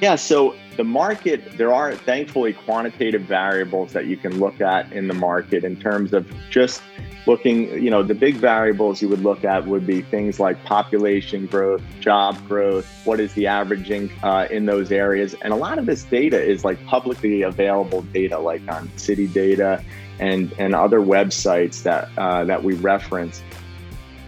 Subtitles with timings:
[0.00, 5.08] Yeah, so the market, there are thankfully quantitative variables that you can look at in
[5.08, 6.80] the market in terms of just
[7.26, 11.46] looking, you know, the big variables you would look at would be things like population
[11.46, 15.34] growth, job growth, what is the averaging uh, in those areas.
[15.42, 19.84] And a lot of this data is like publicly available data, like on city data
[20.18, 23.42] and, and other websites that, uh, that we reference.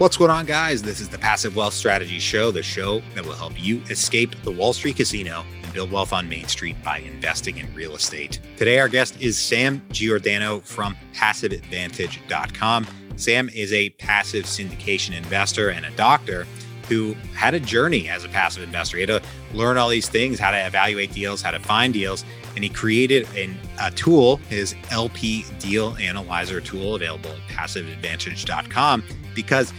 [0.02, 0.82] What's going on, guys?
[0.82, 4.50] This is the Passive Wealth Strategy Show, the show that will help you escape the
[4.50, 8.40] Wall Street casino and build wealth on Main Street by investing in real estate.
[8.56, 12.88] Today, our guest is Sam Giordano from PassiveAdvantage.com.
[13.14, 16.48] Sam is a passive syndication investor and a doctor
[16.88, 18.96] who had a journey as a passive investor.
[18.96, 19.22] He had to
[19.54, 22.24] learn all these things how to evaluate deals, how to find deals,
[22.56, 29.72] and he created an, a tool, his LP Deal Analyzer tool, available at PassiveAdvantage.com, because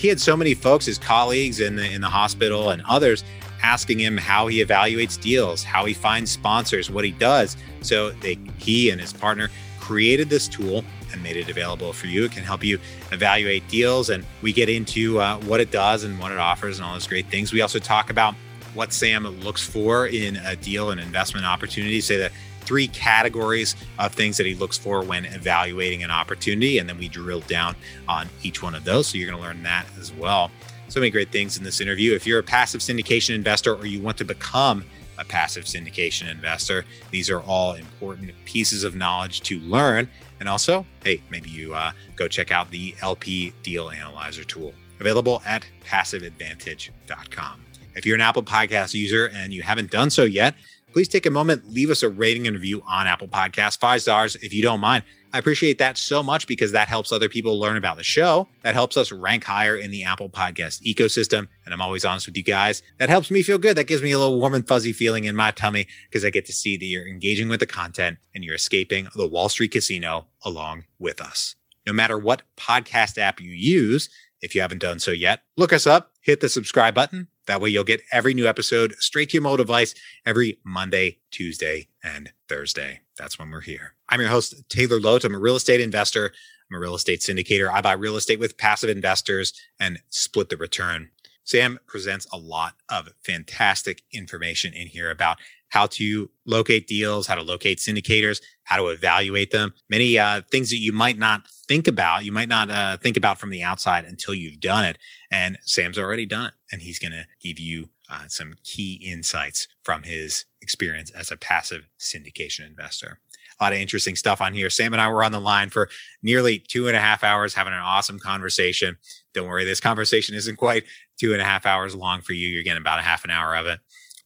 [0.00, 3.22] he had so many folks, his colleagues in the in the hospital and others,
[3.62, 7.54] asking him how he evaluates deals, how he finds sponsors, what he does.
[7.82, 12.24] So they, he and his partner created this tool and made it available for you.
[12.24, 12.78] It can help you
[13.12, 16.86] evaluate deals, and we get into uh, what it does and what it offers and
[16.86, 17.52] all those great things.
[17.52, 18.34] We also talk about
[18.72, 22.00] what Sam looks for in a deal and investment opportunity.
[22.00, 26.78] Say that three categories of things that he looks for when evaluating an opportunity.
[26.78, 27.76] And then we drill down
[28.08, 29.08] on each one of those.
[29.08, 30.50] So you're going to learn that as well.
[30.88, 32.14] So many great things in this interview.
[32.14, 34.84] If you're a passive syndication investor or you want to become
[35.18, 40.08] a passive syndication investor, these are all important pieces of knowledge to learn.
[40.40, 45.42] And also, hey, maybe you uh, go check out the LP Deal Analyzer tool available
[45.46, 47.64] at passiveadvantage.com.
[47.94, 50.54] If you're an Apple Podcast user and you haven't done so yet,
[50.92, 54.36] please take a moment, leave us a rating and review on Apple Podcasts, five stars
[54.36, 55.04] if you don't mind.
[55.32, 58.48] I appreciate that so much because that helps other people learn about the show.
[58.62, 61.46] That helps us rank higher in the Apple Podcast ecosystem.
[61.64, 62.82] And I'm always honest with you guys.
[62.98, 63.76] That helps me feel good.
[63.76, 66.46] That gives me a little warm and fuzzy feeling in my tummy because I get
[66.46, 70.26] to see that you're engaging with the content and you're escaping the Wall Street casino
[70.42, 71.54] along with us.
[71.86, 74.10] No matter what podcast app you use,
[74.42, 77.68] if you haven't done so yet, look us up, hit the subscribe button, that way,
[77.70, 79.94] you'll get every new episode straight to your mobile device
[80.26, 83.00] every Monday, Tuesday, and Thursday.
[83.18, 83.94] That's when we're here.
[84.08, 85.24] I'm your host, Taylor Loht.
[85.24, 86.32] I'm a real estate investor.
[86.70, 87.70] I'm a real estate syndicator.
[87.70, 91.10] I buy real estate with passive investors and split the return.
[91.50, 95.38] Sam presents a lot of fantastic information in here about
[95.70, 99.74] how to locate deals, how to locate syndicators, how to evaluate them.
[99.88, 103.40] Many uh, things that you might not think about, you might not uh, think about
[103.40, 104.98] from the outside until you've done it.
[105.32, 109.66] And Sam's already done it, and he's going to give you uh, some key insights
[109.82, 113.18] from his experience as a passive syndication investor.
[113.58, 114.70] A lot of interesting stuff on here.
[114.70, 115.90] Sam and I were on the line for
[116.22, 118.96] nearly two and a half hours having an awesome conversation.
[119.34, 120.84] Don't worry, this conversation isn't quite
[121.18, 122.48] two and a half hours long for you.
[122.48, 123.80] You're getting about a half an hour of it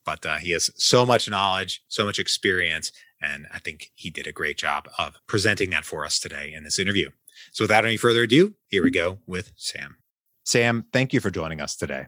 [0.04, 4.26] but uh, he has so much knowledge, so much experience, and I think he did
[4.26, 7.10] a great job of presenting that for us today in this interview.
[7.52, 9.96] So, without any further ado, here we go with Sam.
[10.44, 12.06] Sam, thank you for joining us today.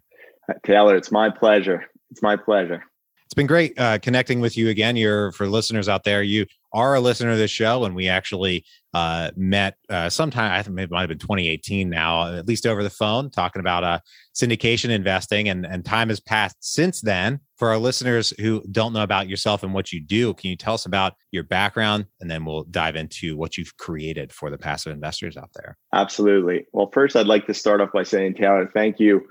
[0.65, 1.85] Taylor, it's my pleasure.
[2.11, 2.85] It's my pleasure.
[3.27, 4.95] It's been great uh, connecting with you again.
[4.95, 6.23] You're for listeners out there.
[6.23, 8.65] You are a listener of this show, and we actually
[8.95, 10.53] uh, met uh, sometime.
[10.53, 13.83] I think it might have been 2018 now, at least over the phone, talking about
[13.83, 13.99] uh,
[14.33, 15.49] syndication investing.
[15.49, 17.41] And and time has passed since then.
[17.57, 20.75] For our listeners who don't know about yourself and what you do, can you tell
[20.75, 24.93] us about your background, and then we'll dive into what you've created for the passive
[24.93, 25.77] investors out there.
[25.93, 26.67] Absolutely.
[26.73, 29.27] Well, first, I'd like to start off by saying, Taylor, thank you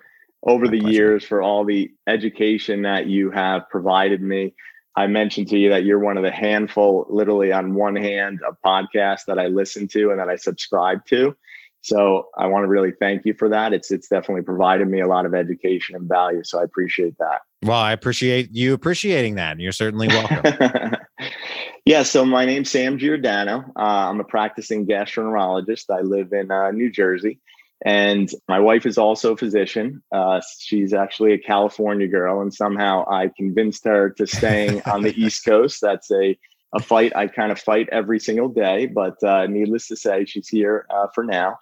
[0.46, 0.96] over My the pleasure.
[0.96, 4.54] years for all the education that you have provided me.
[4.96, 8.56] I mentioned to you that you're one of the handful, literally on one hand, of
[8.66, 11.36] podcasts that I listen to and that I subscribe to.
[11.82, 13.72] So I want to really thank you for that.
[13.72, 16.44] It's it's definitely provided me a lot of education and value.
[16.44, 17.42] So I appreciate that.
[17.62, 19.60] Well, I appreciate you appreciating that.
[19.60, 20.96] You're certainly welcome.
[21.86, 22.02] yeah.
[22.02, 23.66] So my name's Sam Giordano.
[23.76, 25.92] Uh, I'm a practicing gastroenterologist.
[25.92, 27.40] I live in uh, New Jersey.
[27.84, 30.02] And my wife is also a physician.
[30.12, 35.14] Uh, she's actually a California girl, and somehow I convinced her to staying on the
[35.20, 35.80] East Coast.
[35.82, 36.38] That's a
[36.74, 40.50] a fight I kind of fight every single day, but uh, needless to say, she's
[40.50, 41.58] here uh, for now.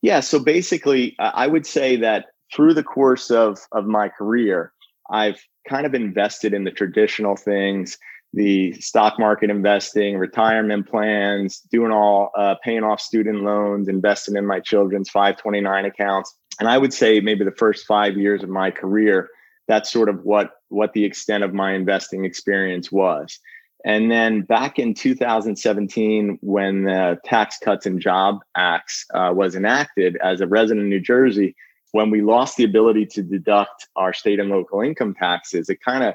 [0.00, 4.72] Yeah, so basically, I would say that through the course of of my career,
[5.10, 7.98] I've kind of invested in the traditional things
[8.36, 14.46] the stock market investing, retirement plans, doing all, uh, paying off student loans, investing in
[14.46, 16.36] my children's 529 accounts.
[16.60, 19.30] And I would say maybe the first five years of my career,
[19.68, 23.38] that's sort of what what the extent of my investing experience was.
[23.86, 30.16] And then back in 2017, when the Tax Cuts and Job Acts uh, was enacted,
[30.22, 31.56] as a resident of New Jersey,
[31.92, 36.04] when we lost the ability to deduct our state and local income taxes, it kind
[36.04, 36.14] of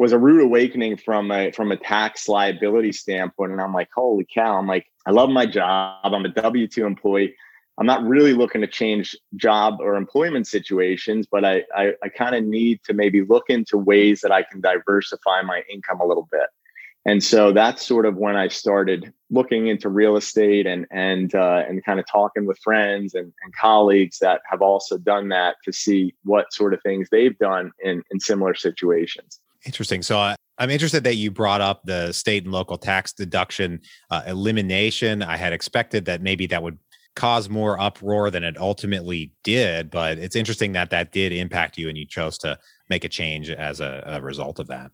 [0.00, 3.52] was a rude awakening from a from a tax liability standpoint.
[3.52, 4.56] And I'm like, holy cow!
[4.56, 5.98] I'm like, I love my job.
[6.02, 7.36] I'm a W two employee.
[7.76, 12.34] I'm not really looking to change job or employment situations, but I I, I kind
[12.34, 16.28] of need to maybe look into ways that I can diversify my income a little
[16.32, 16.48] bit.
[17.04, 21.64] And so that's sort of when I started looking into real estate and and uh,
[21.68, 25.74] and kind of talking with friends and, and colleagues that have also done that to
[25.74, 29.40] see what sort of things they've done in in similar situations.
[29.66, 30.02] Interesting.
[30.02, 33.80] So uh, I'm interested that you brought up the state and local tax deduction
[34.10, 35.22] uh, elimination.
[35.22, 36.78] I had expected that maybe that would
[37.16, 41.88] cause more uproar than it ultimately did, but it's interesting that that did impact you
[41.88, 42.58] and you chose to
[42.88, 44.90] make a change as a, a result of that.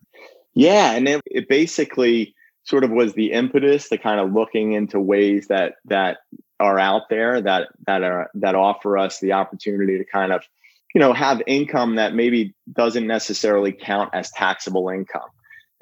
[0.54, 2.34] Yeah, and it, it basically
[2.64, 6.18] sort of was the impetus to kind of looking into ways that that
[6.58, 10.42] are out there that that are that offer us the opportunity to kind of
[10.96, 15.28] you know have income that maybe doesn't necessarily count as taxable income.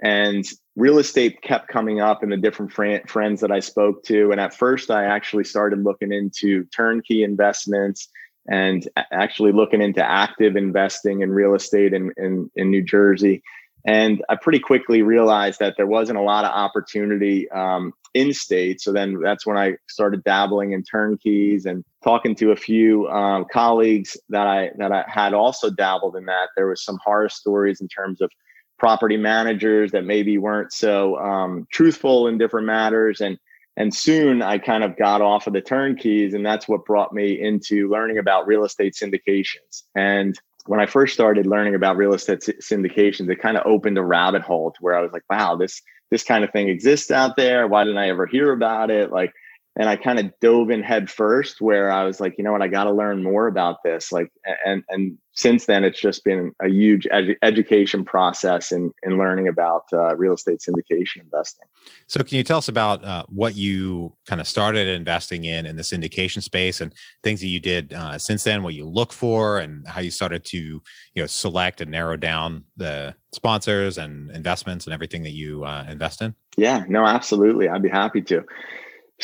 [0.03, 0.45] And
[0.75, 4.33] real estate kept coming up in the different fr- friends that i spoke to.
[4.33, 8.09] And at first i actually started looking into turnkey investments
[8.51, 13.41] and actually looking into active investing in real estate in, in, in new jersey
[13.87, 18.81] and I pretty quickly realized that there wasn't a lot of opportunity um, in state.
[18.81, 23.45] So then that's when I started dabbling in turnkeys and talking to a few um,
[23.53, 26.49] colleagues that I that I had also dabbled in that.
[26.57, 28.31] There was some horror stories in terms of
[28.79, 33.39] property managers that maybe weren't so um, truthful in different matters and
[33.77, 37.41] and soon I kind of got off of the turnkeys, and that's what brought me
[37.41, 39.83] into learning about real estate syndications.
[39.97, 44.03] And when I first started learning about real estate syndications, it kind of opened a
[44.03, 47.37] rabbit hole to where I was like, wow, this this kind of thing exists out
[47.37, 47.67] there.
[47.67, 49.11] Why didn't I ever hear about it?
[49.11, 49.33] Like
[49.77, 52.63] and I kind of dove in head first where I was like, you know what,
[52.63, 54.13] I got to learn more about this.
[54.13, 54.31] Like,
[54.65, 57.09] and, and since then it's just been a huge
[57.43, 61.67] education process in, in learning about uh, real estate syndication investing.
[62.07, 65.75] So can you tell us about uh, what you kind of started investing in, in
[65.75, 66.93] the syndication space and
[67.25, 70.45] things that you did uh, since then, what you look for and how you started
[70.47, 70.83] to, you
[71.17, 76.23] know, select and narrow down the sponsors and investments and everything that you uh, invest
[76.23, 76.33] in?
[76.57, 77.69] Yeah, no, absolutely.
[77.69, 78.45] I'd be happy to.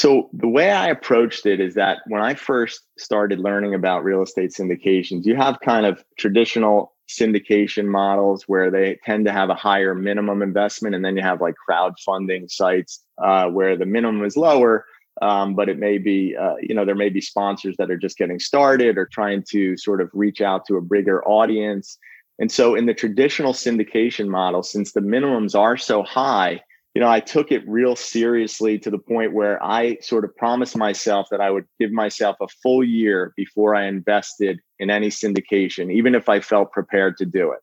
[0.01, 4.23] So the way I approached it is that when I first started learning about real
[4.23, 9.55] estate syndications, you have kind of traditional syndication models where they tend to have a
[9.55, 14.39] higher minimum investment, and then you have like crowdfunding sites uh, where the minimum is
[14.39, 14.87] lower,
[15.21, 18.17] um, but it may be uh, you know there may be sponsors that are just
[18.17, 21.99] getting started or trying to sort of reach out to a bigger audience.
[22.39, 26.63] And so in the traditional syndication model, since the minimums are so high,
[26.95, 30.77] you know, I took it real seriously to the point where I sort of promised
[30.77, 35.93] myself that I would give myself a full year before I invested in any syndication,
[35.93, 37.61] even if I felt prepared to do it.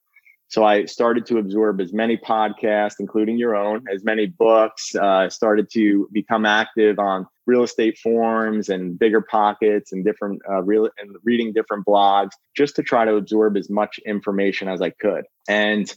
[0.49, 5.29] So I started to absorb as many podcasts, including your own, as many books, uh,
[5.29, 11.17] started to become active on real estate forums and BiggerPockets and different uh, real and
[11.25, 15.25] reading different blogs just to try to absorb as much information as I could.
[15.49, 15.93] And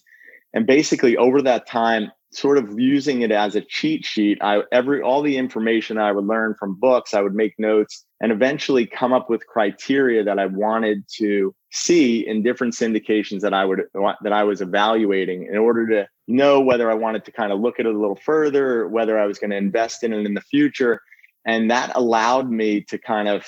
[0.54, 5.02] and basically over that time sort of using it as a cheat sheet i every
[5.02, 9.12] all the information i would learn from books i would make notes and eventually come
[9.12, 13.82] up with criteria that i wanted to see in different syndications that i would
[14.22, 17.80] that i was evaluating in order to know whether i wanted to kind of look
[17.80, 20.40] at it a little further whether i was going to invest in it in the
[20.40, 21.00] future.
[21.46, 23.46] And that allowed me to kind of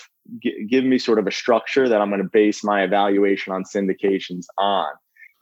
[0.68, 4.46] give me sort of a structure that i'm going to base my evaluation on syndications
[4.56, 4.86] on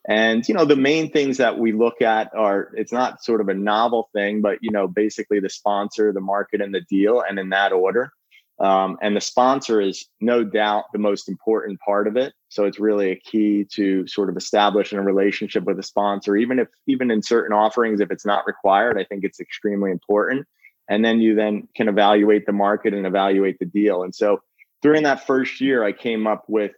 [0.08, 3.48] and you know the main things that we look at are it's not sort of
[3.48, 7.38] a novel thing, but you know basically the sponsor, the market, and the deal, and
[7.38, 8.12] in that order.
[8.60, 12.34] Um, and the sponsor is no doubt the most important part of it.
[12.50, 16.58] So it's really a key to sort of establishing a relationship with a sponsor, even
[16.58, 20.46] if even in certain offerings, if it's not required, I think it's extremely important.
[20.88, 24.02] And then you then can evaluate the market and evaluate the deal.
[24.02, 24.42] And so
[24.82, 26.72] during that first year, I came up with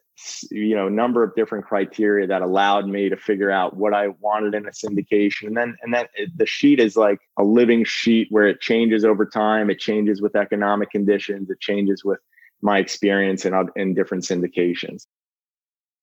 [0.51, 4.55] you know number of different criteria that allowed me to figure out what I wanted
[4.55, 5.47] in a syndication.
[5.49, 9.27] And then and then the sheet is like a living sheet where it changes over
[9.27, 9.71] time.
[9.71, 11.51] It changes with economic conditions.
[11.51, 12.21] It changes with
[12.61, 15.07] my experience in in different syndications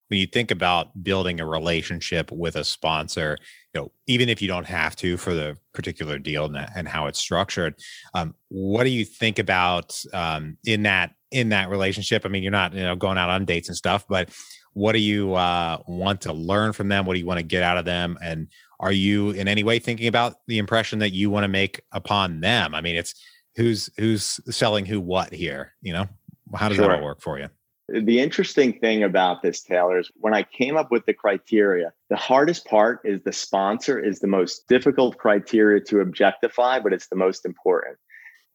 [0.09, 3.37] when you think about building a relationship with a sponsor
[3.73, 7.07] you know even if you don't have to for the particular deal and, and how
[7.07, 7.75] it's structured
[8.13, 12.25] um, what do you think about um, in that in that relationship?
[12.25, 14.29] I mean, you're not, you know, going out on dates and stuff, but
[14.73, 17.05] what do you uh, want to learn from them?
[17.05, 18.17] What do you want to get out of them?
[18.21, 18.47] And
[18.79, 22.39] are you in any way thinking about the impression that you want to make upon
[22.39, 22.73] them?
[22.73, 23.13] I mean, it's
[23.55, 25.73] who's who's selling who what here.
[25.81, 26.05] You know,
[26.55, 26.87] how does sure.
[26.87, 27.49] that all work for you?
[27.91, 32.15] The interesting thing about this, Taylor, is when I came up with the criteria, the
[32.15, 37.15] hardest part is the sponsor is the most difficult criteria to objectify, but it's the
[37.15, 37.97] most important.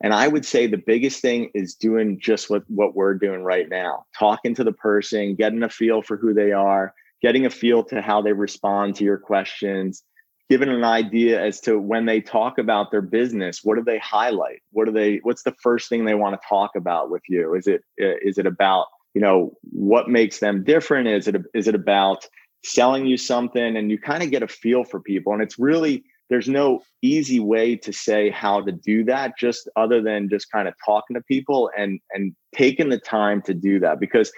[0.02, 3.68] And I would say the biggest thing is doing just what, what we're doing right
[3.68, 7.82] now talking to the person, getting a feel for who they are, getting a feel
[7.84, 10.04] to how they respond to your questions,
[10.50, 14.62] giving an idea as to when they talk about their business, what do they highlight?
[14.72, 17.54] What do they, what's the first thing they want to talk about with you?
[17.54, 21.08] Is it, uh, is it about, you know, what makes them different?
[21.08, 22.26] Is it, is it about
[22.64, 23.76] selling you something?
[23.76, 25.32] And you kind of get a feel for people.
[25.32, 30.02] And it's really, there's no easy way to say how to do that just other
[30.02, 34.00] than just kind of talking to people and and taking the time to do that
[34.00, 34.32] because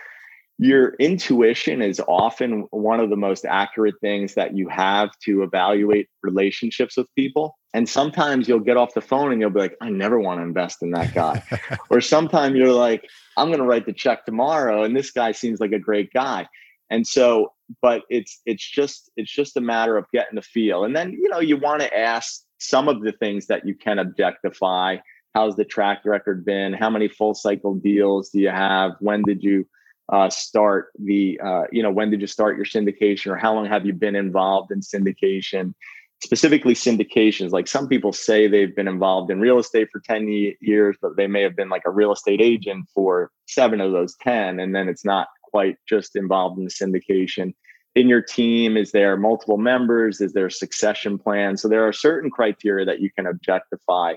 [0.58, 6.08] your intuition is often one of the most accurate things that you have to evaluate
[6.22, 7.58] relationships with people.
[7.74, 10.44] And sometimes you'll get off the phone and you'll be like i never want to
[10.44, 11.42] invest in that guy.
[11.90, 15.60] Or sometimes you're like i'm going to write the check tomorrow and this guy seems
[15.60, 16.48] like a great guy.
[16.90, 20.84] And so but it's it's just it's just a matter of getting the feel.
[20.84, 23.98] And then you know you want to ask some of the things that you can
[23.98, 24.96] objectify.
[25.34, 26.72] How's the track record been?
[26.72, 28.92] How many full cycle deals do you have?
[29.00, 29.66] When did you
[30.08, 33.66] uh, start the uh, you know when did you start your syndication or how long
[33.66, 35.74] have you been involved in syndication
[36.22, 40.96] specifically syndications like some people say they've been involved in real estate for 10 years
[41.02, 44.60] but they may have been like a real estate agent for seven of those 10
[44.60, 47.54] and then it's not quite just involved in the syndication.
[47.94, 50.20] In your team, is there multiple members?
[50.20, 51.56] Is there a succession plan?
[51.56, 54.16] So there are certain criteria that you can objectify.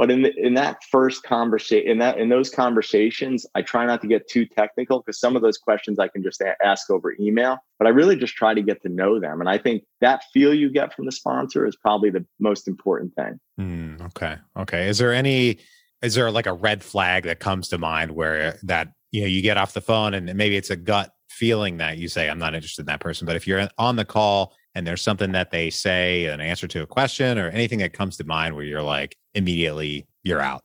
[0.00, 4.00] But in the, in that first conversation, in that in those conversations, I try not
[4.00, 7.14] to get too technical because some of those questions I can just a- ask over
[7.20, 7.58] email.
[7.78, 10.54] But I really just try to get to know them, and I think that feel
[10.54, 13.38] you get from the sponsor is probably the most important thing.
[13.60, 14.88] Mm, okay, okay.
[14.88, 15.58] Is there any?
[16.00, 19.42] Is there like a red flag that comes to mind where that you know you
[19.42, 22.54] get off the phone and maybe it's a gut feeling that you say i'm not
[22.54, 25.70] interested in that person but if you're on the call and there's something that they
[25.70, 29.16] say an answer to a question or anything that comes to mind where you're like
[29.34, 30.62] immediately you're out.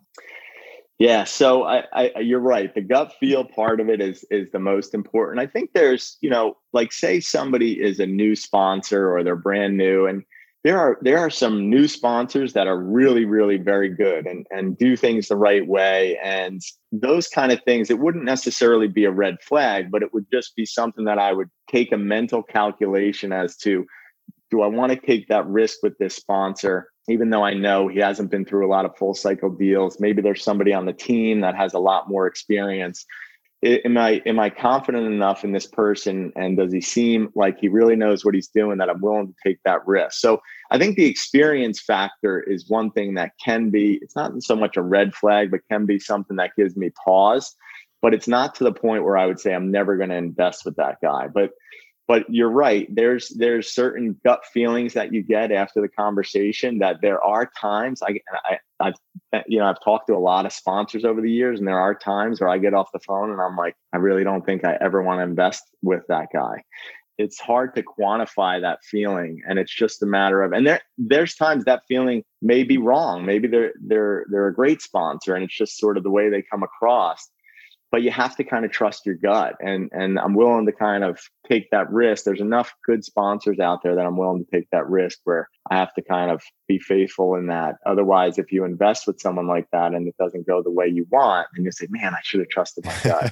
[0.98, 2.74] Yeah so I, I you're right.
[2.74, 5.40] The gut feel part of it is is the most important.
[5.40, 9.78] I think there's you know like say somebody is a new sponsor or they're brand
[9.78, 10.24] new and
[10.66, 14.76] there are there are some new sponsors that are really really very good and and
[14.80, 16.18] do things the right way.
[16.24, 16.60] And
[16.92, 20.56] those kind of things it wouldn't necessarily be a red flag but it would just
[20.56, 23.86] be something that i would take a mental calculation as to
[24.50, 26.90] do i want to take that risk with this sponsor?
[27.08, 30.22] Even though i know he hasn't been through a lot of full cycle deals maybe
[30.22, 33.06] there's somebody on the team that has a lot more experience.
[33.64, 36.32] Am I am I confident enough in this person?
[36.36, 39.34] And does he seem like he really knows what he's doing that I'm willing to
[39.44, 40.20] take that risk?
[40.20, 40.42] So
[40.72, 44.78] I think the experience factor is one thing that can be it's not so much
[44.78, 47.56] a red flag but can be something that gives me pause
[48.06, 50.64] but it's not to the point where I would say I'm never going to invest
[50.64, 51.28] with that guy.
[51.28, 51.54] But
[52.08, 57.02] but you're right there's there's certain gut feelings that you get after the conversation that
[57.02, 58.94] there are times I, I I've
[59.48, 61.96] you know I've talked to a lot of sponsors over the years and there are
[61.96, 64.78] times where I get off the phone and I'm like I really don't think I
[64.80, 66.62] ever want to invest with that guy
[67.18, 71.36] it's hard to quantify that feeling and it's just a matter of and there there's
[71.36, 75.58] times that feeling may be wrong maybe they're they're they're a great sponsor and it's
[75.58, 77.30] just sort of the way they come across
[77.92, 81.04] but you have to kind of trust your gut and and i'm willing to kind
[81.04, 82.26] of take that risk.
[82.26, 85.76] There's enough good sponsors out there that i'm willing to take that risk where i
[85.76, 87.76] have to kind of be faithful in that.
[87.86, 91.08] Otherwise if you invest with someone like that and it doesn't go the way you
[91.10, 93.32] want and you say man i should have trusted my gut.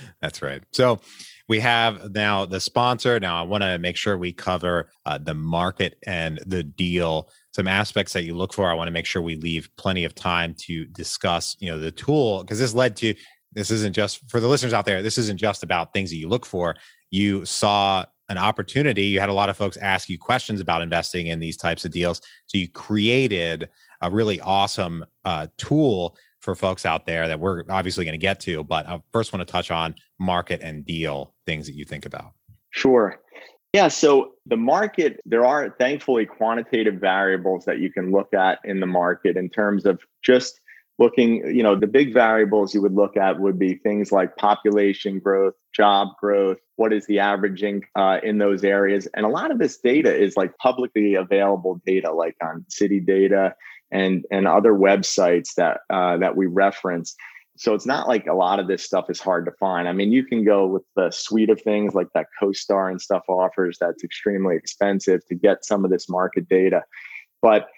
[0.20, 0.62] That's right.
[0.72, 1.00] So
[1.48, 3.20] we have now the sponsor.
[3.20, 7.28] Now, I want to make sure we cover uh, the market and the deal.
[7.52, 8.70] Some aspects that you look for.
[8.70, 11.92] I want to make sure we leave plenty of time to discuss, you know, the
[11.92, 13.14] tool because this led to.
[13.52, 15.00] This isn't just for the listeners out there.
[15.00, 16.74] This isn't just about things that you look for.
[17.10, 19.04] You saw an opportunity.
[19.04, 21.92] You had a lot of folks ask you questions about investing in these types of
[21.92, 22.20] deals.
[22.46, 23.68] So you created
[24.00, 28.38] a really awesome uh, tool for folks out there that we're obviously going to get
[28.40, 28.62] to.
[28.62, 32.32] But I first want to touch on market and deal things that you think about.
[32.70, 33.18] Sure.
[33.72, 33.88] Yeah.
[33.88, 38.86] So the market, there are thankfully quantitative variables that you can look at in the
[38.86, 40.60] market in terms of just
[40.98, 45.18] looking, you know, the big variables you would look at would be things like population
[45.18, 49.08] growth, job growth, what is the averaging uh, in those areas.
[49.14, 53.56] And a lot of this data is like publicly available data, like on city data
[53.90, 57.14] and and other websites that uh, that we reference.
[57.56, 59.88] So it's not like a lot of this stuff is hard to find.
[59.88, 63.22] I mean, you can go with the suite of things like that CoStar and stuff
[63.28, 66.82] offers that's extremely expensive to get some of this market data.
[67.40, 67.68] But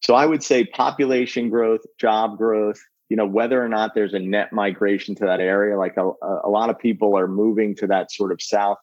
[0.00, 4.18] so I would say population growth, job growth, you know whether or not there's a
[4.18, 6.10] net migration to that area like a,
[6.44, 8.78] a lot of people are moving to that sort of south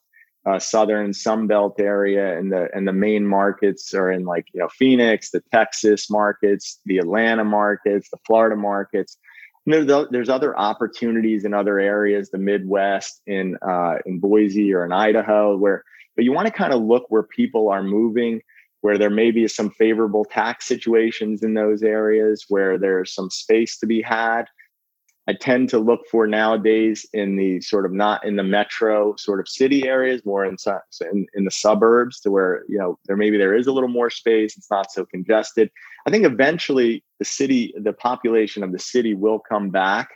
[0.46, 4.70] uh, southern Sunbelt area and the and the main markets are in like you know
[4.70, 9.18] Phoenix, the Texas markets, the Atlanta markets, the Florida markets.
[9.66, 15.56] There's other opportunities in other areas, the Midwest, in uh, in Boise or in Idaho,
[15.56, 15.84] where
[16.16, 18.42] but you want to kind of look where people are moving,
[18.82, 23.78] where there may be some favorable tax situations in those areas, where there's some space
[23.80, 24.48] to be had
[25.28, 29.40] I tend to look for nowadays in the sort of not in the metro sort
[29.40, 30.58] of city areas, more in,
[31.00, 34.10] in, in the suburbs to where, you know, there maybe there is a little more
[34.10, 34.58] space.
[34.58, 35.72] It's not so congested.
[36.06, 40.10] I think eventually the city, the population of the city will come back.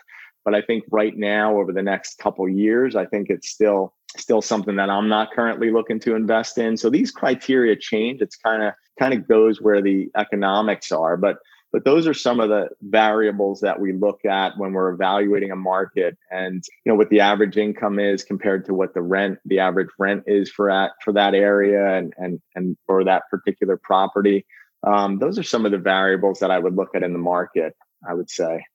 [0.43, 4.41] But I think right now, over the next couple years, I think it's still still
[4.41, 6.77] something that I'm not currently looking to invest in.
[6.77, 8.21] So these criteria change.
[8.21, 11.17] It's kind of kind of goes where the economics are.
[11.17, 11.37] But
[11.77, 15.55] but those are some of the variables that we look at when we're evaluating a
[15.55, 19.59] market and you know what the average income is compared to what the rent, the
[19.59, 24.43] average rent is for that for that area and and and for that particular property.
[24.87, 27.75] Um, those are some of the variables that I would look at in the market,
[28.09, 28.65] I would say.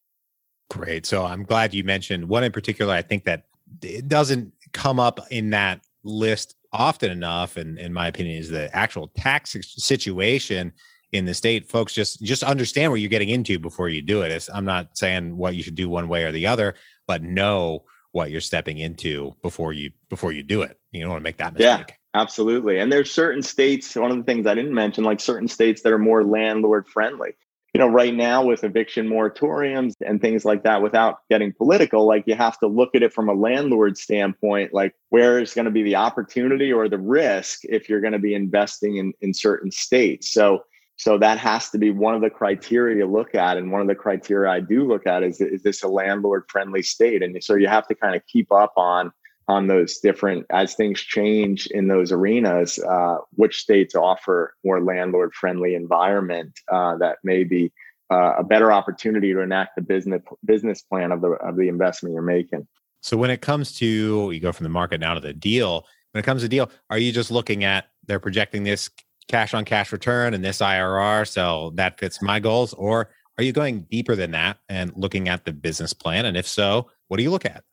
[0.71, 1.05] Great.
[1.05, 2.95] So I'm glad you mentioned one in particular.
[2.95, 3.47] I think that
[3.83, 8.73] it doesn't come up in that list often enough, and in my opinion, is the
[8.73, 10.73] actual tax situation
[11.13, 14.33] in the state folks just just understand what you're getting into before you do it.
[14.33, 16.75] It's, i'm not saying what you should do one way or the other
[17.07, 20.79] but know what you're stepping into before you before you do it.
[20.93, 21.87] You don't want to make that mistake.
[21.89, 22.79] yeah absolutely.
[22.79, 25.93] And there's certain states one of the things i didn't mention like certain states that
[25.93, 27.35] are more landlord friendly.
[27.75, 32.25] You know right now with eviction moratoriums and things like that without getting political like
[32.27, 35.71] you have to look at it from a landlord standpoint like where is going to
[35.71, 39.71] be the opportunity or the risk if you're going to be investing in in certain
[39.71, 40.31] states.
[40.31, 40.65] So
[40.97, 43.57] so that has to be one of the criteria you look at.
[43.57, 46.83] And one of the criteria I do look at is, is this a landlord friendly
[46.83, 47.23] state?
[47.23, 49.13] And so you have to kind of keep up on
[49.49, 55.35] on those different as things change in those arenas uh, which states offer more landlord
[55.35, 57.73] friendly environment uh, that may be
[58.11, 62.13] uh, a better opportunity to enact the business business plan of the of the investment
[62.13, 62.67] you're making
[63.01, 66.21] so when it comes to you go from the market now to the deal when
[66.21, 68.91] it comes to deal are you just looking at they're projecting this
[69.29, 71.27] cash on cash return and this IRR.
[71.27, 72.73] So that fits my goals.
[72.75, 76.27] Or are you going deeper than that and looking at the business plan?
[76.27, 77.65] And if so, what do you look at?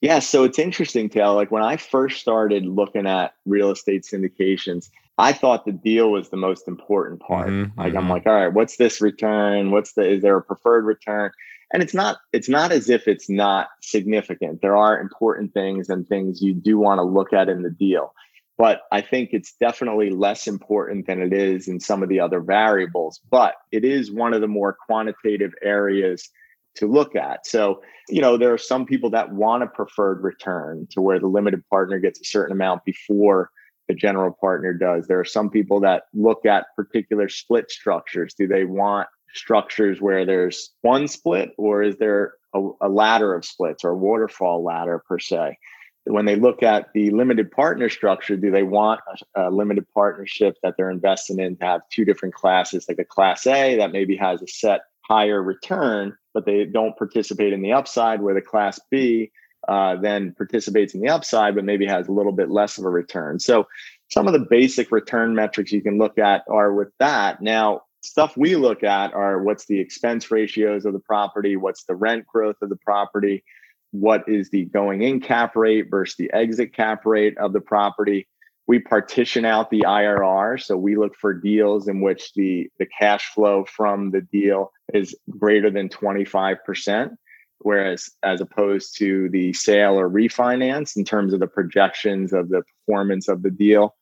[0.00, 1.34] Yeah, so it's interesting, Taylor.
[1.34, 6.28] Like when I first started looking at real estate syndications, I thought the deal was
[6.28, 7.48] the most important part.
[7.48, 7.98] Mm-hmm, like mm-hmm.
[7.98, 9.70] I'm like, all right, what's this return?
[9.70, 11.30] What's the is there a preferred return?
[11.72, 14.60] And it's not it's not as if it's not significant.
[14.60, 18.12] There are important things and things you do want to look at in the deal
[18.58, 22.40] but I think it's definitely less important than it is in some of the other
[22.40, 23.20] variables.
[23.30, 26.30] But it is one of the more quantitative areas
[26.76, 27.46] to look at.
[27.46, 31.26] So, you know, there are some people that want a preferred return to where the
[31.26, 33.50] limited partner gets a certain amount before
[33.88, 35.06] the general partner does.
[35.06, 38.34] There are some people that look at particular split structures.
[38.34, 43.44] Do they want structures where there's one split, or is there a, a ladder of
[43.44, 45.58] splits or a waterfall ladder per se?
[46.06, 49.00] When they look at the limited partner structure, do they want
[49.34, 53.04] a, a, limited partnership that they're investing in to have two different classes, like a
[53.04, 57.72] class A that maybe has a set higher return, but they don't participate in the
[57.72, 59.32] upside, where the class B
[59.68, 62.90] uh, then participates in the upside, but maybe has a little bit less of a
[62.90, 63.40] return.
[63.40, 63.66] So
[64.08, 67.42] some of the basic return metrics you can look at are with that.
[67.42, 71.96] Now, stuff we look at are what's the expense ratios of the property, what's the
[71.96, 73.42] rent growth of the property,
[73.90, 78.26] what is the going in cap rate versus the exit cap rate of the property.
[78.66, 80.60] We partition out the IRR.
[80.60, 85.14] So we look for deals in which the, the cash flow from the deal is
[85.30, 87.16] greater than 25%,
[87.58, 92.62] whereas as opposed to the sale or refinance in terms of the projections of the
[92.62, 93.94] performance of the deal.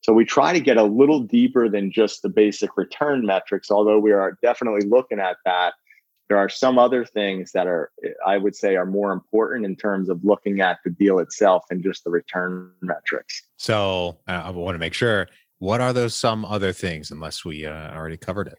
[0.00, 3.98] So we try to get a little deeper than just the basic return metrics, although
[3.98, 5.74] we are definitely looking at that
[6.28, 7.90] there are some other things that are
[8.26, 11.82] i would say are more important in terms of looking at the deal itself and
[11.82, 13.42] just the return metrics.
[13.56, 17.66] So uh, i want to make sure what are those some other things unless we
[17.66, 18.58] uh, already covered it?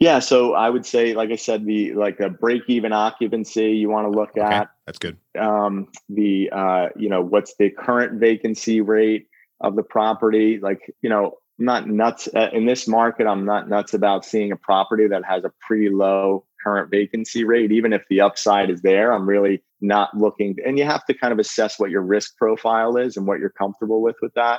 [0.00, 3.88] Yeah so i would say like i said the like a break even occupancy you
[3.88, 4.70] want to look okay, at.
[4.86, 5.16] that's good.
[5.38, 9.28] Um, the uh, you know what's the current vacancy rate
[9.62, 10.58] of the property?
[10.60, 13.28] Like you know I'm not nuts uh, in this market.
[13.28, 17.70] I'm not nuts about seeing a property that has a pretty low current vacancy rate,
[17.70, 19.12] even if the upside is there.
[19.12, 22.96] I'm really not looking, and you have to kind of assess what your risk profile
[22.96, 24.58] is and what you're comfortable with with that.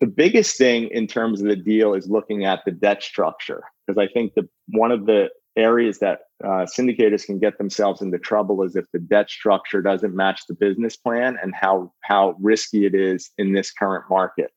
[0.00, 3.96] The biggest thing in terms of the deal is looking at the debt structure because
[3.96, 8.64] I think the one of the areas that uh, syndicators can get themselves into trouble
[8.64, 12.96] is if the debt structure doesn't match the business plan and how how risky it
[12.96, 14.50] is in this current market.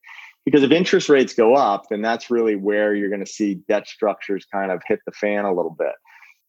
[0.45, 3.88] Because if interest rates go up, then that's really where you're going to see debt
[3.88, 5.93] structures kind of hit the fan a little bit.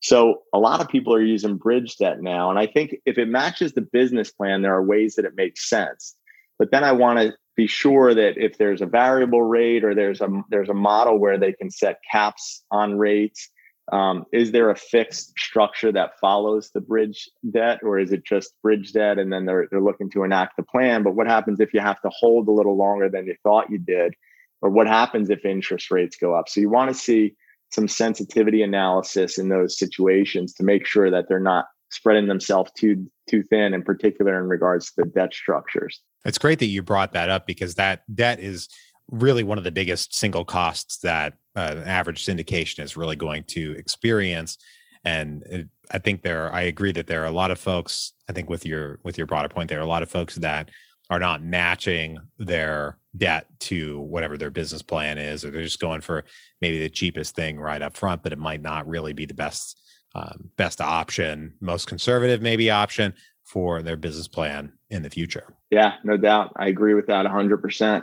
[0.00, 3.28] So a lot of people are using bridge debt now, and I think if it
[3.28, 6.14] matches the business plan, there are ways that it makes sense.
[6.59, 10.20] But then I want to be sure that if there's a variable rate or there's
[10.20, 13.48] a there's a model where they can set caps on rates
[13.92, 18.54] um, is there a fixed structure that follows the bridge debt or is it just
[18.62, 21.02] bridge debt and then they're, they're looking to enact the plan?
[21.02, 23.78] But what happens if you have to hold a little longer than you thought you
[23.78, 24.14] did?
[24.62, 26.48] Or what happens if interest rates go up?
[26.48, 27.36] So you want to see
[27.70, 33.06] some sensitivity analysis in those situations to make sure that they're not spreading themselves too
[33.28, 36.00] too thin in particular in regards to the debt structures.
[36.24, 38.68] It's great that you brought that up because that debt is
[39.10, 43.72] really one of the biggest single costs that uh, average syndication is really going to
[43.72, 44.58] experience.
[45.04, 48.32] And it, i think there i agree that there are a lot of folks i
[48.32, 50.70] think with your with your broader point there are a lot of folks that
[51.10, 56.00] are not matching their debt to whatever their business plan is or they're just going
[56.00, 56.24] for
[56.60, 59.80] maybe the cheapest thing right up front but it might not really be the best
[60.14, 63.12] um, best option most conservative maybe option
[63.44, 65.54] for their business plan in the future.
[65.70, 66.52] Yeah no doubt.
[66.56, 68.02] I agree with that 100%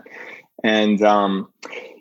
[0.64, 1.52] and um,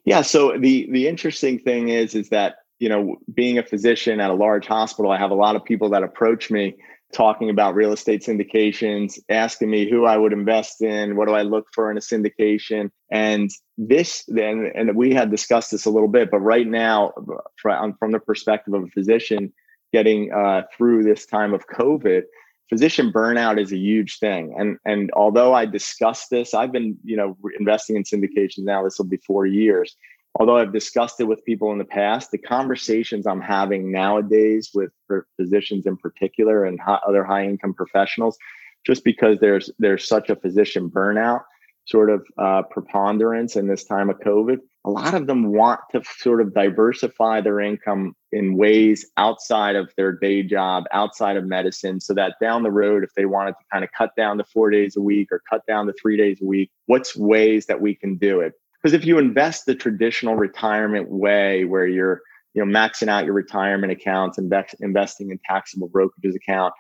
[0.05, 4.31] yeah, so the the interesting thing is is that you know being a physician at
[4.31, 6.77] a large hospital, I have a lot of people that approach me
[7.13, 11.43] talking about real estate syndications, asking me who I would invest in, what do I
[11.43, 16.09] look for in a syndication, and this then and we had discussed this a little
[16.09, 17.13] bit, but right now,
[17.57, 19.53] from, the perspective of a physician
[19.93, 22.23] getting uh, through this time of COVID
[22.71, 24.55] physician burnout is a huge thing.
[24.57, 28.97] And and although i discussed this i've been you know investing in syndications now this
[28.97, 29.97] will be four years.
[30.37, 34.93] Although i've discussed it with people in the past the conversations i'm having nowadays with
[35.37, 38.39] physicians in particular and other high income professionals
[38.87, 41.43] just because there's there's such a physician burnout
[41.87, 46.03] sort of uh, preponderance in this time of covid a lot of them want to
[46.19, 52.01] sort of diversify their income in ways outside of their day job, outside of medicine,
[52.01, 54.71] so that down the road, if they wanted to kind of cut down to four
[54.71, 57.95] days a week or cut down to three days a week, what's ways that we
[57.95, 58.55] can do it?
[58.83, 62.23] Because if you invest the traditional retirement way where you're
[62.55, 66.73] you know maxing out your retirement accounts and investing in taxable brokerages account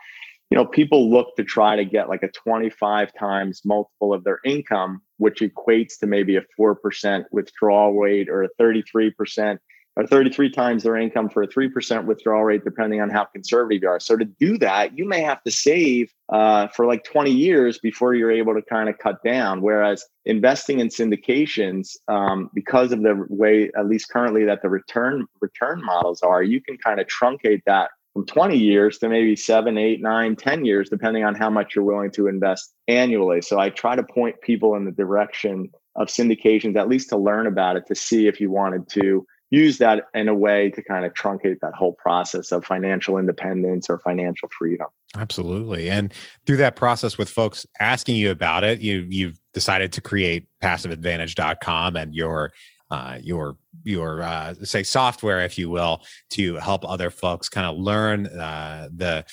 [0.50, 4.40] you know, people look to try to get like a 25 times multiple of their
[4.44, 9.58] income, which equates to maybe a 4% withdrawal rate or a 33%
[9.96, 13.88] or 33 times their income for a 3% withdrawal rate, depending on how conservative you
[13.88, 14.00] are.
[14.00, 18.14] So to do that, you may have to save uh, for like 20 years before
[18.14, 19.62] you're able to kind of cut down.
[19.62, 25.26] Whereas investing in syndications, um, because of the way, at least currently, that the return
[25.40, 29.78] return models are, you can kind of truncate that from 20 years to maybe seven,
[29.78, 33.40] eight, nine, 10 years, depending on how much you're willing to invest annually.
[33.40, 37.46] So I try to point people in the direction of syndications, at least to learn
[37.46, 41.04] about it, to see if you wanted to use that in a way to kind
[41.04, 44.86] of truncate that whole process of financial independence or financial freedom.
[45.16, 45.90] Absolutely.
[45.90, 46.14] And
[46.46, 51.96] through that process with folks asking you about it, you you've decided to create passiveadvantage.com
[51.96, 52.52] and your
[52.90, 57.78] uh, your your uh, say software, if you will, to help other folks kind of
[57.78, 59.24] learn uh, the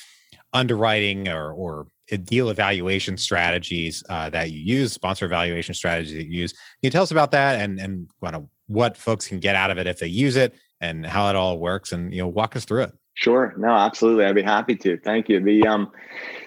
[0.54, 1.88] underwriting or or
[2.24, 6.54] deal evaluation strategies uh, that you use, sponsor evaluation strategies that you use.
[6.54, 8.10] Can you tell us about that and and
[8.68, 11.58] what folks can get out of it if they use it and how it all
[11.58, 12.94] works, and you know walk us through it.
[13.18, 13.56] Sure.
[13.58, 14.26] No, absolutely.
[14.26, 14.96] I'd be happy to.
[15.00, 15.40] Thank you.
[15.40, 15.92] The um,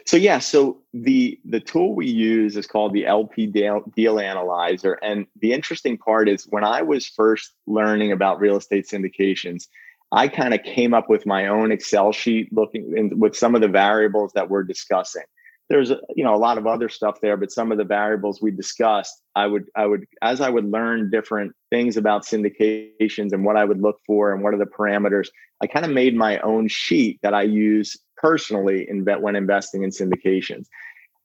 [0.06, 4.92] so yeah, so the the tool we use is called the LP deal, deal analyzer,
[5.02, 9.66] and the interesting part is when I was first learning about real estate syndications,
[10.12, 13.62] I kind of came up with my own Excel sheet looking in, with some of
[13.62, 15.24] the variables that we're discussing
[15.70, 18.50] there's you know a lot of other stuff there but some of the variables we
[18.50, 23.56] discussed i would i would as i would learn different things about syndications and what
[23.56, 25.28] i would look for and what are the parameters
[25.62, 29.90] i kind of made my own sheet that i use personally in when investing in
[29.90, 30.66] syndications.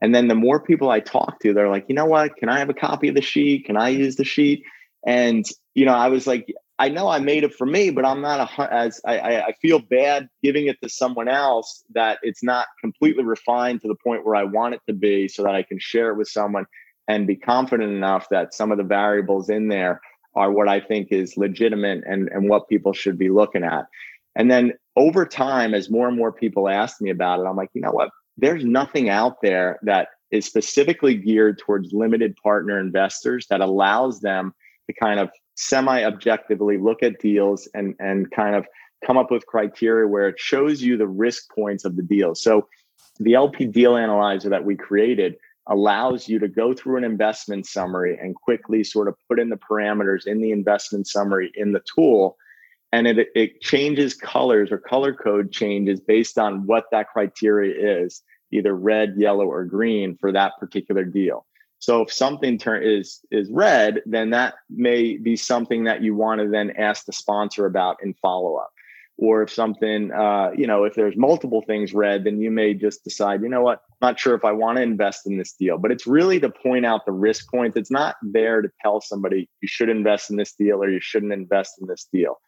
[0.01, 2.36] And then the more people i talk to they're like you know what?
[2.38, 3.65] Can i have a copy of the sheet?
[3.65, 4.63] Can i use the sheet?
[5.05, 8.22] And you know i was like I know I made it for me, but I'm
[8.22, 12.68] not a, as I, I feel bad giving it to someone else that it's not
[12.82, 15.80] completely refined to the point where I want it to be so that I can
[15.80, 16.66] share it with someone
[17.08, 20.02] and be confident enough that some of the variables in there
[20.36, 23.86] are what I think is legitimate and, and what people should be looking at.
[24.36, 27.70] And then over time, as more and more people ask me about it, I'm like,
[27.74, 28.10] you know what?
[28.38, 34.54] There's nothing out there that is specifically geared towards limited partner investors that allows them
[34.88, 38.65] to kind of semi objectively look at deals and and kind of
[39.06, 42.36] come up with criteria where it shows you the risk points of the deal.
[42.36, 42.68] So
[43.20, 45.36] the LP deal analyzer that we created
[45.68, 49.58] allows you to go through an investment summary and quickly sort of put in the
[49.58, 52.38] parameters in the investment summary in the tool
[52.91, 58.22] and it, it changes colors or color code changes based on what that criteria is
[58.52, 61.46] either red yellow or green for that particular deal
[61.86, 66.41] so if something turn is is red then that may be something that you want
[66.41, 68.71] to then ask the sponsor about in follow up
[69.17, 73.04] or if something uh, you know if there's multiple things red then you may just
[73.04, 73.82] decide you know what?
[74.02, 75.78] I'm not sure if i want to invest in this deal.
[75.78, 77.78] But it's really to point out the risk points.
[77.78, 81.34] It's not there to tell somebody you should invest in this deal or you shouldn't
[81.34, 82.41] invest in this deal.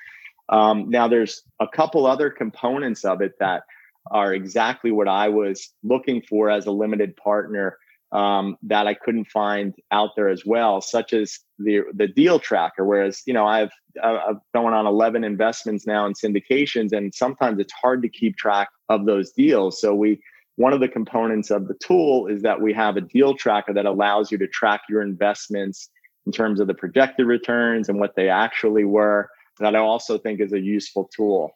[0.49, 3.63] Um, now there's a couple other components of it that
[4.09, 7.77] are exactly what i was looking for as a limited partner
[8.11, 12.85] um, that I couldn't find out there as well, such as the the deal tracker.
[12.85, 17.73] Whereas you know I've I've going on eleven investments now in syndications, and sometimes it's
[17.73, 19.81] hard to keep track of those deals.
[19.81, 20.21] So we
[20.55, 23.85] one of the components of the tool is that we have a deal tracker that
[23.85, 25.89] allows you to track your investments
[26.25, 29.29] in terms of the projected returns and what they actually were.
[29.59, 31.51] That I also think is a useful tool.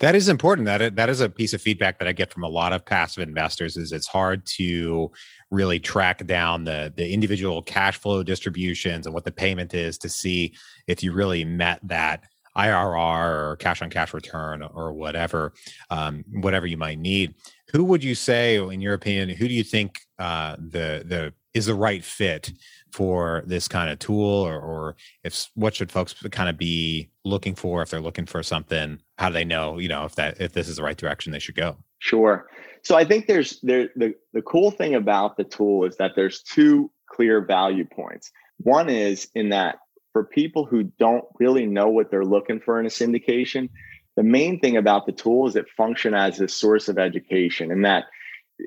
[0.00, 0.66] That is important.
[0.66, 3.22] That that is a piece of feedback that I get from a lot of passive
[3.22, 3.76] investors.
[3.76, 5.10] Is it's hard to
[5.50, 10.08] really track down the the individual cash flow distributions and what the payment is to
[10.08, 10.54] see
[10.88, 12.24] if you really met that
[12.56, 15.52] IRR or cash on cash return or whatever,
[15.90, 17.34] um, whatever you might need.
[17.72, 21.66] Who would you say, in your opinion, who do you think uh, the the is
[21.66, 22.52] the right fit
[22.92, 27.54] for this kind of tool or, or if what should folks kind of be looking
[27.54, 29.00] for if they're looking for something?
[29.18, 31.38] How do they know you know if that if this is the right direction they
[31.38, 31.76] should go?
[31.98, 32.46] Sure.
[32.82, 36.42] So i think there's there the, the cool thing about the tool is that there's
[36.42, 38.30] two clear value points.
[38.58, 39.78] One is in that
[40.12, 43.68] for people who don't really know what they're looking for in a syndication
[44.16, 47.84] the main thing about the tool is it function as a source of education and
[47.84, 48.04] that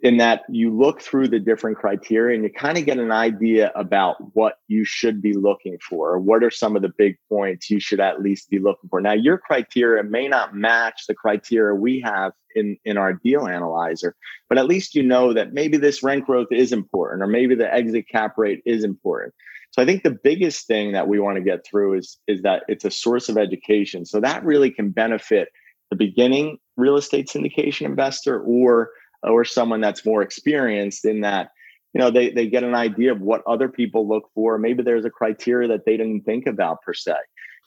[0.03, 3.71] in that you look through the different criteria and you kind of get an idea
[3.73, 7.69] about what you should be looking for or what are some of the big points
[7.69, 8.99] you should at least be looking for.
[8.99, 14.15] Now your criteria may not match the criteria we have in in our deal analyzer
[14.49, 17.73] but at least you know that maybe this rent growth is important or maybe the
[17.73, 19.33] exit cap rate is important.
[19.71, 22.63] So i think the biggest thing that we want to get through is is that
[22.67, 24.05] it's a source of education.
[24.05, 25.47] So that really can benefit
[25.89, 28.89] the beginning real estate syndication investor or
[29.23, 31.51] or someone that's more experienced in that
[31.93, 34.57] you know they they get an idea of what other people look for.
[34.57, 37.15] Maybe there's a criteria that they didn't think about per se.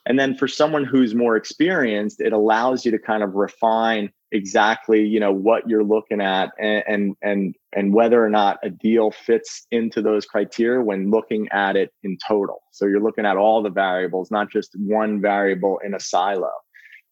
[0.07, 5.05] And then for someone who's more experienced it allows you to kind of refine exactly
[5.05, 9.11] you know what you're looking at and and and, and whether or not a deal
[9.11, 12.63] fits into those criteria when looking at it in total.
[12.71, 16.53] So you're looking at all the variables not just one variable in a silo.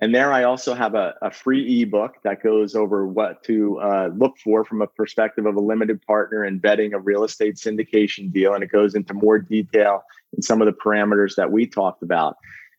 [0.00, 4.10] And there I also have a, a free ebook that goes over what to uh,
[4.16, 8.32] look for from a perspective of a limited partner in vetting a real estate syndication
[8.32, 8.52] deal.
[8.52, 10.02] And it goes into more detail
[10.36, 12.36] in some of the parameters that we talked about.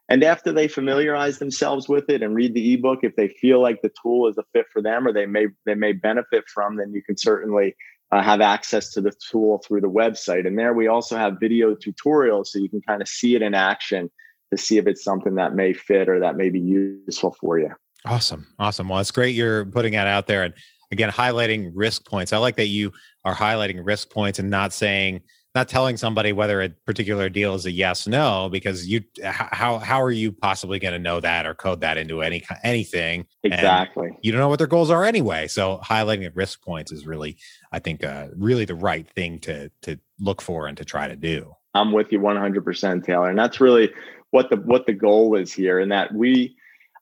[0.09, 3.81] And after they familiarize themselves with it and read the ebook, if they feel like
[3.81, 6.93] the tool is a fit for them or they may they may benefit from, then
[6.93, 7.75] you can certainly
[8.11, 10.45] uh, have access to the tool through the website.
[10.45, 13.53] And there we also have video tutorials so you can kind of see it in
[13.53, 14.11] action
[14.51, 17.71] to see if it's something that may fit or that may be useful for you.
[18.05, 18.45] Awesome.
[18.59, 18.89] Awesome.
[18.89, 20.53] Well, it's great you're putting that out there and
[20.91, 22.33] again highlighting risk points.
[22.33, 22.91] I like that you
[23.23, 25.21] are highlighting risk points and not saying
[25.55, 30.01] not telling somebody whether a particular deal is a yes no because you how how
[30.01, 33.25] are you possibly going to know that or code that into any anything?
[33.43, 34.07] Exactly.
[34.07, 37.05] and you don't know what their goals are anyway so highlighting at risk points is
[37.05, 37.37] really
[37.71, 41.15] i think uh, really the right thing to to look for and to try to
[41.15, 41.53] do.
[41.75, 43.91] I'm with you 100% taylor and that's really
[44.31, 46.55] what the what the goal is here and that we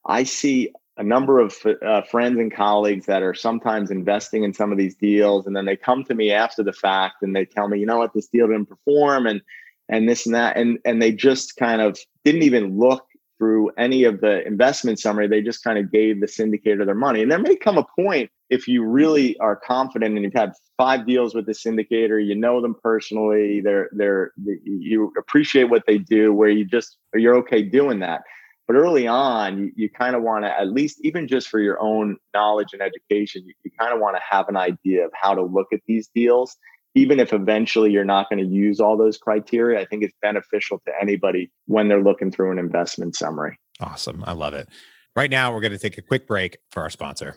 [0.06, 4.70] i see a number of uh, friends and colleagues that are sometimes investing in some
[4.70, 7.68] of these deals and then they come to me after the fact and they tell
[7.68, 9.40] me you know what this deal didn't perform and
[9.88, 13.06] and this and that and and they just kind of didn't even look
[13.42, 15.26] through any of the investment summary.
[15.26, 17.22] They just kind of gave the syndicator their money.
[17.22, 21.08] And there may come a point if you really are confident and you've had five
[21.08, 26.32] deals with the syndicator, you know them personally, they're they're you appreciate what they do,
[26.32, 28.22] where you just you're okay doing that.
[28.66, 31.80] But early on, you, you kind of want to at least even just for your
[31.80, 35.34] own knowledge and education, you, you kind of want to have an idea of how
[35.34, 36.56] to look at these deals
[36.94, 40.80] even if eventually you're not going to use all those criteria, I think it's beneficial
[40.86, 43.58] to anybody when they're looking through an investment summary.
[43.80, 44.22] Awesome.
[44.26, 44.68] I love it.
[45.16, 47.36] Right now, we're going to take a quick break for our sponsor.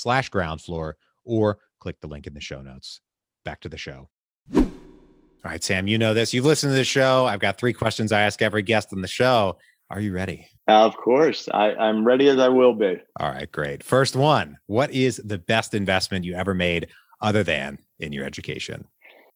[0.00, 3.00] slash ground floor or click the link in the show notes.
[3.44, 4.08] Back to the show.
[4.54, 6.34] All right, Sam, you know this.
[6.34, 7.26] You've listened to the show.
[7.26, 9.56] I've got three questions I ask every guest on the show.
[9.90, 10.46] Are you ready?
[10.68, 11.48] Of course.
[11.52, 12.96] I, I'm ready as I will be.
[13.18, 13.82] All right, great.
[13.82, 16.88] First one What is the best investment you ever made
[17.20, 18.86] other than in your education?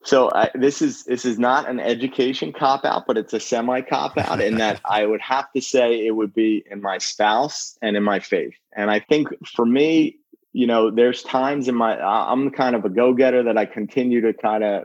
[0.05, 3.81] So I, this is this is not an education cop out, but it's a semi
[3.81, 7.77] cop out in that I would have to say it would be in my spouse
[7.81, 8.53] and in my faith.
[8.77, 10.18] And I think for me,
[10.55, 14.21] you know, there's times in my I'm kind of a go getter that I continue
[14.21, 14.85] to kind of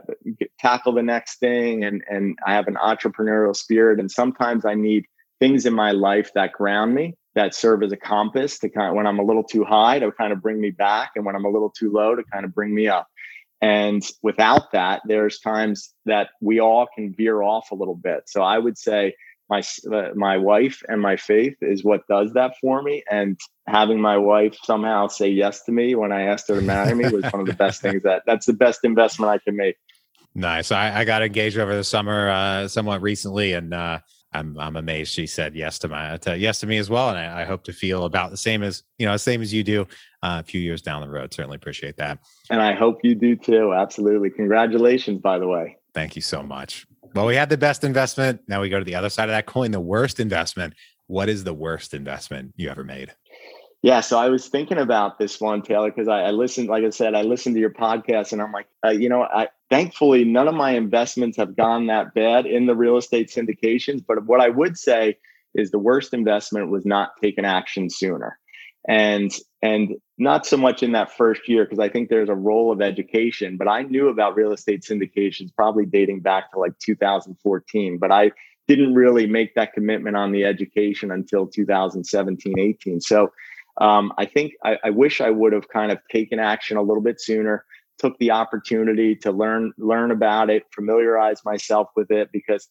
[0.58, 5.06] tackle the next thing, and and I have an entrepreneurial spirit, and sometimes I need
[5.38, 8.96] things in my life that ground me, that serve as a compass to kind of
[8.96, 11.44] when I'm a little too high to kind of bring me back, and when I'm
[11.44, 13.06] a little too low to kind of bring me up.
[13.62, 18.24] And without that, there's times that we all can veer off a little bit.
[18.26, 19.14] So I would say
[19.50, 24.00] my uh, my wife and my faith is what does that for me and having
[24.00, 27.24] my wife somehow say yes to me when i asked her to marry me was
[27.32, 29.76] one of the best things that that's the best investment i can make
[30.34, 33.98] nice i, I got engaged over the summer uh, somewhat recently and uh,
[34.32, 37.18] I'm I'm amazed she said yes to my to yes to me as well, and
[37.18, 39.82] I, I, hope to feel about the same as you know same as you do
[40.22, 41.34] uh, a few years down the road.
[41.34, 43.74] Certainly appreciate that, and I hope you do too.
[43.74, 45.78] Absolutely, congratulations, by the way.
[45.94, 46.86] Thank you so much.
[47.14, 48.40] Well, we had the best investment.
[48.46, 50.74] Now we go to the other side of that coin, the worst investment.
[51.06, 53.14] What is the worst investment you ever made?
[53.82, 56.90] Yeah, so I was thinking about this one, Taylor, because I, I, listened, like I
[56.90, 60.48] said, I listened to your podcast, and I'm like, uh, you know, I thankfully none
[60.48, 64.04] of my investments have gone that bad in the real estate syndications.
[64.06, 65.16] But what I would say
[65.54, 68.38] is the worst investment was not taking action sooner
[68.88, 72.72] and and not so much in that first year because i think there's a role
[72.72, 77.98] of education but i knew about real estate syndications probably dating back to like 2014
[77.98, 78.30] but i
[78.68, 83.30] didn't really make that commitment on the education until 2017 18 so
[83.80, 87.02] um, i think I, I wish i would have kind of taken action a little
[87.02, 87.64] bit sooner
[87.98, 92.68] took the opportunity to learn learn about it familiarize myself with it because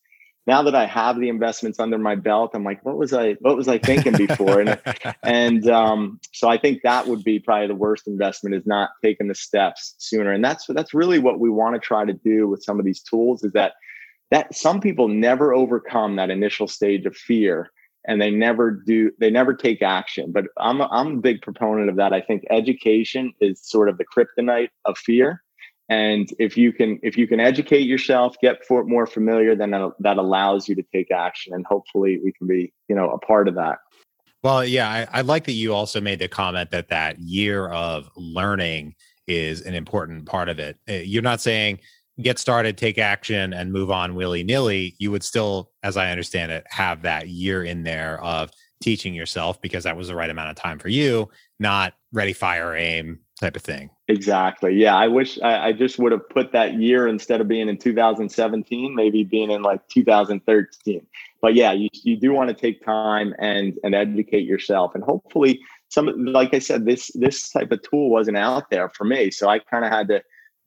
[0.50, 3.56] now that I have the investments under my belt, I'm like, what was I what
[3.56, 4.60] was I thinking before?
[4.60, 4.82] and
[5.24, 9.28] and um, so I think that would be probably the worst investment is not taking
[9.28, 10.32] the steps sooner.
[10.32, 13.00] And that's that's really what we want to try to do with some of these
[13.00, 13.74] tools is that
[14.32, 17.70] that some people never overcome that initial stage of fear
[18.08, 21.90] and they never do they never take action but i'm a, i'm a big proponent
[21.90, 25.44] of that i think education is sort of the kryptonite of fear
[25.90, 29.92] and if you can if you can educate yourself get for, more familiar then that,
[30.00, 33.48] that allows you to take action and hopefully we can be you know a part
[33.48, 33.80] of that.
[34.44, 38.10] Well yeah I, I like that you also made the comment that that year of
[38.16, 38.96] learning
[39.28, 40.78] is an important part of it.
[40.90, 41.80] Uh, you're not saying
[42.22, 44.96] get started take action and move on willy-nilly.
[45.00, 48.52] You would still as i understand it have that year in there of
[48.82, 52.76] teaching yourself because that was the right amount of time for you, not ready, fire,
[52.76, 53.90] aim type of thing.
[54.08, 54.74] Exactly.
[54.76, 54.96] Yeah.
[54.96, 58.94] I wish I, I, just would have put that year instead of being in 2017,
[58.94, 61.06] maybe being in like 2013.
[61.42, 64.94] But yeah, you, you do want to take time and and educate yourself.
[64.94, 69.06] And hopefully some like I said, this this type of tool wasn't out there for
[69.06, 69.32] me.
[69.32, 70.22] So I kind of had to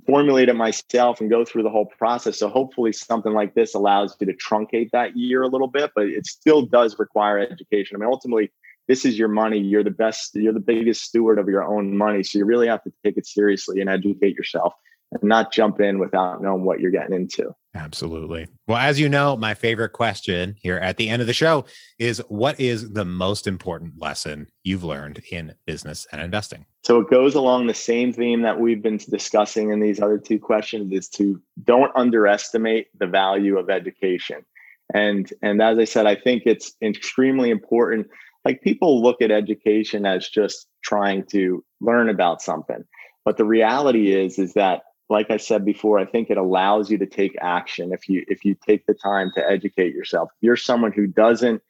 [0.06, 2.38] formulate it myself and go through the whole process.
[2.38, 6.06] So hopefully something like this allows you to truncate that year a little bit, but
[6.06, 7.96] it still does require education.
[7.96, 8.50] I mean, ultimately,
[8.88, 9.58] this is your money.
[9.58, 12.22] You're the best, you're the biggest steward of your own money.
[12.22, 14.74] So you really have to take it seriously and educate yourself
[15.12, 17.54] and not jump in without knowing what you're getting into.
[17.74, 18.48] Absolutely.
[18.68, 21.64] Well, as you know, my favorite question here at the end of the show
[21.98, 26.66] is what is the most important lesson you've learned in business and investing?
[26.84, 30.38] So it goes along the same theme that we've been discussing in these other two
[30.38, 34.44] questions is to don't underestimate the value of education.
[34.92, 38.08] And and as I said, I think it's extremely important.
[38.44, 42.84] Like people look at education as just trying to learn about something.
[43.24, 46.98] But the reality is is that like I said before, I think it allows you
[46.98, 50.30] to take action if you if you take the time to educate yourself.
[50.36, 51.62] If you're someone who doesn't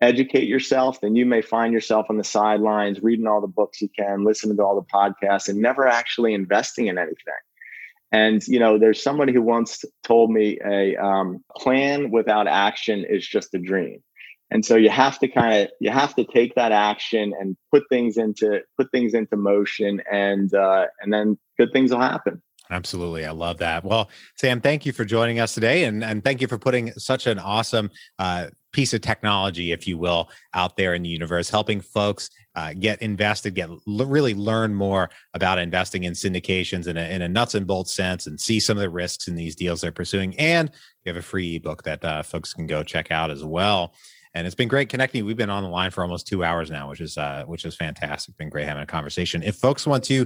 [0.00, 3.88] educate yourself, then you may find yourself on the sidelines reading all the books you
[3.88, 7.34] can, listening to all the podcasts, and never actually investing in anything.
[8.12, 13.26] And you know, there's somebody who once told me a um, plan without action is
[13.26, 14.02] just a dream.
[14.50, 17.84] And so you have to kind of you have to take that action and put
[17.88, 22.42] things into put things into motion, and uh, and then good things will happen.
[22.70, 23.26] Absolutely.
[23.26, 23.84] I love that.
[23.84, 25.84] Well, Sam, thank you for joining us today.
[25.84, 29.98] And, and thank you for putting such an awesome uh, piece of technology, if you
[29.98, 35.10] will, out there in the universe, helping folks uh, get invested, get really learn more
[35.34, 38.76] about investing in syndications in a, in a nuts and bolts sense and see some
[38.76, 40.38] of the risks in these deals they're pursuing.
[40.38, 40.70] And
[41.04, 43.94] you have a free ebook that uh, folks can go check out as well.
[44.34, 45.24] And it's been great connecting.
[45.24, 47.74] We've been on the line for almost two hours now, which is uh, which is
[47.74, 48.36] fantastic.
[48.36, 49.42] Been great having a conversation.
[49.42, 50.24] If folks want to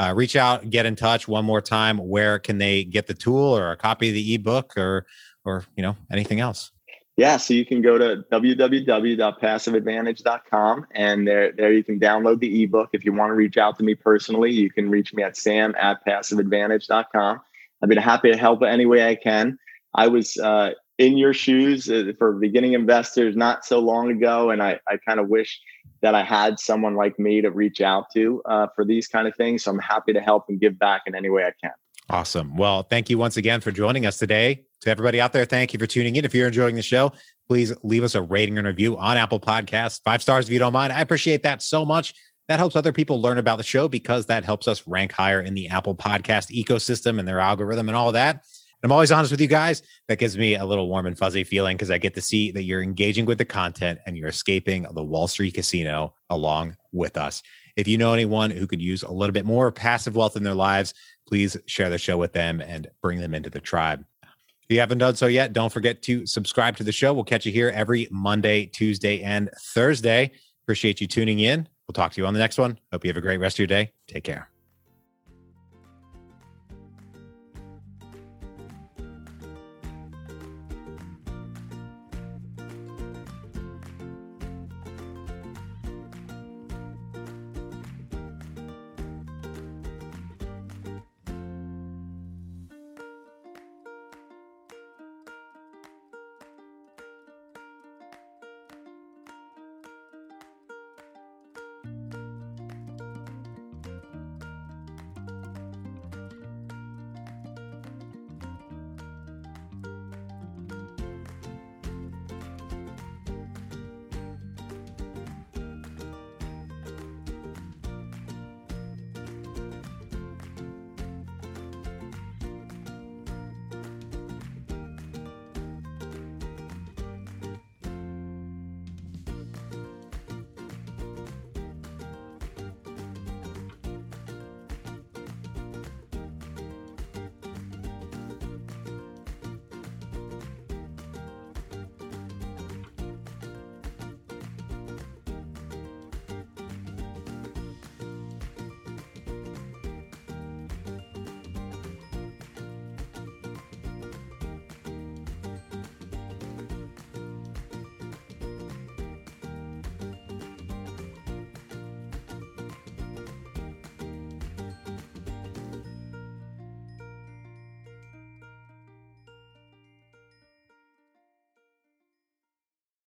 [0.00, 1.98] uh, reach out, get in touch one more time.
[1.98, 5.04] Where can they get the tool or a copy of the ebook or,
[5.44, 6.70] or you know, anything else?
[7.18, 12.88] Yeah, so you can go to www.passiveadvantage.com and there, there you can download the ebook.
[12.94, 15.74] If you want to reach out to me personally, you can reach me at sam
[15.78, 17.40] at passiveadvantage.com.
[17.82, 19.58] I've been happy to help any way I can.
[19.94, 20.70] I was uh,
[21.00, 25.18] in your shoes uh, for beginning investors not so long ago, and I, I kind
[25.18, 25.58] of wish
[26.02, 29.34] that I had someone like me to reach out to uh, for these kind of
[29.34, 29.64] things.
[29.64, 31.72] So I'm happy to help and give back in any way I can.
[32.10, 32.54] Awesome.
[32.54, 34.66] Well, thank you once again for joining us today.
[34.82, 36.24] To everybody out there, thank you for tuning in.
[36.26, 37.12] If you're enjoying the show,
[37.48, 40.00] please leave us a rating and review on Apple Podcasts.
[40.04, 40.92] Five stars if you don't mind.
[40.92, 42.12] I appreciate that so much.
[42.48, 45.54] That helps other people learn about the show because that helps us rank higher in
[45.54, 48.44] the Apple Podcast ecosystem and their algorithm and all that.
[48.82, 49.82] I'm always honest with you guys.
[50.08, 52.62] That gives me a little warm and fuzzy feeling because I get to see that
[52.62, 57.42] you're engaging with the content and you're escaping the Wall Street casino along with us.
[57.76, 60.54] If you know anyone who could use a little bit more passive wealth in their
[60.54, 60.94] lives,
[61.28, 64.04] please share the show with them and bring them into the tribe.
[64.22, 67.12] If you haven't done so yet, don't forget to subscribe to the show.
[67.12, 70.30] We'll catch you here every Monday, Tuesday, and Thursday.
[70.64, 71.68] Appreciate you tuning in.
[71.86, 72.78] We'll talk to you on the next one.
[72.92, 73.92] Hope you have a great rest of your day.
[74.06, 74.48] Take care.